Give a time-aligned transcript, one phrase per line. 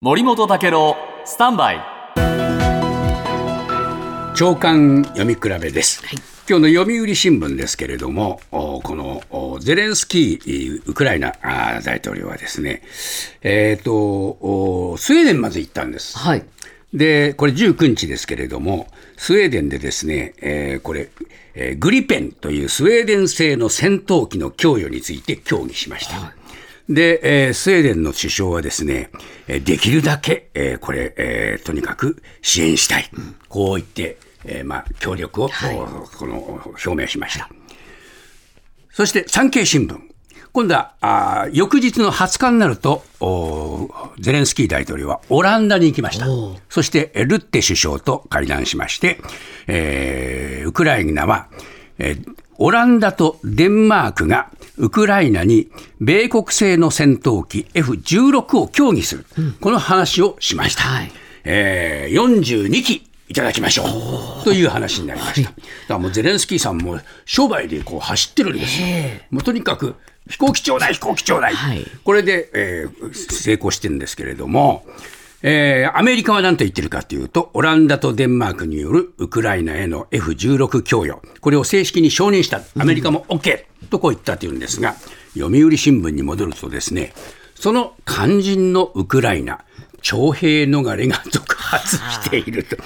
[0.00, 1.80] 森本武郎スタンバイ。
[4.36, 6.04] 長官読み比べです、
[6.48, 11.32] 今日の読売新聞ですけれどもおこのおゼレンスキーウクライナ
[11.84, 12.82] 大統領はですね
[13.42, 16.16] えっ、とおスウェーデンまで行ったんです。
[16.16, 16.44] はい。
[16.94, 18.86] で、これ19日ですけれども、
[19.16, 21.08] スウェーデンでですね、えーこれ、
[21.54, 26.37] えーグリペンというスウェーデン製の戦闘機の供与について協議しました。
[26.88, 29.10] で、えースウェーデンの首相はですね、
[29.46, 33.10] えーできるだけ、えーこれ、えーとにかく支援したい。
[33.48, 35.48] こう言って、えーまあ、協力を、
[36.18, 37.48] この表明しました。
[38.90, 39.98] そして産経新聞。
[40.50, 46.26] 今度はあー翌日の20日になるとおーゼレンスキー大統領はオランダに行きました。
[46.70, 49.20] そしてえルッテ首相と会談しまして、
[49.66, 51.48] えーウクライナは、
[51.98, 55.68] えーオランダとデンマークがウクライナに
[56.00, 59.26] 米国製の戦闘機 F16 を協議する、
[59.60, 60.82] この話をしました。
[60.82, 61.10] はい。
[61.44, 63.84] えー42機いただきましょ
[64.40, 64.44] う。
[64.44, 65.50] という話になりました。
[65.50, 68.86] だからもうゼレンスキーさんも商売でこう走ってるんですよ。
[69.30, 69.96] もうとにかく
[70.30, 71.84] 飛行機ちょうだい飛行機ちょうだい、はい。
[72.04, 74.86] これで、えー成功してるんですけれども、
[75.42, 84.94] えーアメリカは何と言ってるかというと、オランダとデンマークによるウクライナへの F16 供与、これを正式に承認した、アメリカも OK とこう言ったというんですが、
[85.34, 87.12] 読売新聞に戻るとですね、
[87.54, 89.64] その肝心のウクライナ、
[90.00, 92.76] 徴兵逃れが続発していると。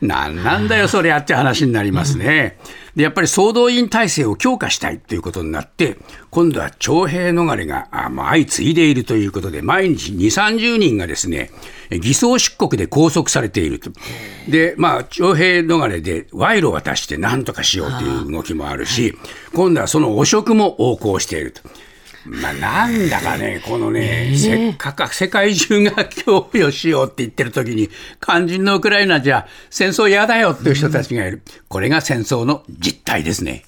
[0.00, 2.58] なんなんだよ、それあって話になりますね。
[2.96, 5.98] で、やっぱり総動員体制を強化したいということになって、
[6.30, 11.50] 今度は徴兵逃れが相次いでいるということで、毎日2、30人がですね、
[11.90, 13.90] 偽装出国で拘束されていると。
[14.48, 19.14] で、まあ、徴兵逃れで賄賂を渡して何とかしようという動きもあるし、
[19.54, 21.62] 今度はその汚職も横行していると。
[22.24, 31.42] まあ、なんだかね、このね、せっかく世界中が供与しようって言ってる時に、肝心のウクライナじゃ戦争嫌だよっていう人たちがいる。
[31.68, 33.64] これが戦争の実態ですね。